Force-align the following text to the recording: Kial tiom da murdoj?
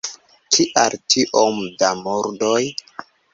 Kial 0.55 0.95
tiom 1.15 1.59
da 1.83 1.93
murdoj? 2.01 2.59